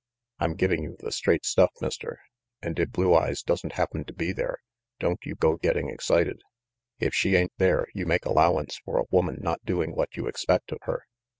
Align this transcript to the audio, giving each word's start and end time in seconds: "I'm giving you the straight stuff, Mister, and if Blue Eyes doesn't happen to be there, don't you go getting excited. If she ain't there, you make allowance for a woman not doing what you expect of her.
"I'm 0.39 0.55
giving 0.55 0.81
you 0.81 0.95
the 0.99 1.11
straight 1.11 1.45
stuff, 1.45 1.69
Mister, 1.79 2.21
and 2.59 2.79
if 2.79 2.89
Blue 2.89 3.13
Eyes 3.13 3.43
doesn't 3.43 3.73
happen 3.73 4.03
to 4.05 4.13
be 4.13 4.31
there, 4.33 4.57
don't 4.97 5.23
you 5.27 5.35
go 5.35 5.57
getting 5.57 5.89
excited. 5.91 6.41
If 6.97 7.13
she 7.13 7.35
ain't 7.35 7.53
there, 7.59 7.85
you 7.93 8.07
make 8.07 8.25
allowance 8.25 8.77
for 8.83 8.99
a 8.99 9.05
woman 9.11 9.37
not 9.41 9.63
doing 9.63 9.91
what 9.93 10.17
you 10.17 10.25
expect 10.25 10.71
of 10.71 10.79
her. 10.85 11.03